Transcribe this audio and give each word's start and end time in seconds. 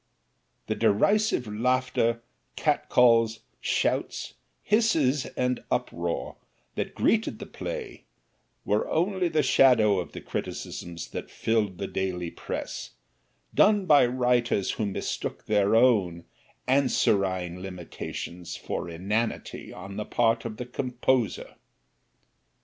The 0.65 0.73
derisive 0.73 1.45
laughter, 1.45 2.21
catcalls, 2.55 3.41
shouts, 3.59 4.33
hisses 4.63 5.27
and 5.37 5.63
uproar 5.69 6.37
that 6.73 6.95
greeted 6.95 7.37
the 7.37 7.45
play 7.45 8.05
were 8.65 8.89
only 8.89 9.27
the 9.27 9.43
shadow 9.43 9.99
of 9.99 10.13
the 10.13 10.19
criticisms 10.19 11.09
that 11.09 11.29
filled 11.29 11.77
the 11.77 11.85
daily 11.85 12.31
press, 12.31 12.93
done 13.53 13.85
by 13.85 14.07
writers 14.07 14.71
who 14.71 14.87
mistook 14.87 15.45
their 15.45 15.75
own 15.75 16.25
anserine 16.67 17.61
limitations 17.61 18.55
for 18.55 18.89
inanity 18.89 19.71
on 19.71 19.97
the 19.97 20.05
part 20.05 20.45
of 20.45 20.57
the 20.57 20.65
composer. 20.65 21.57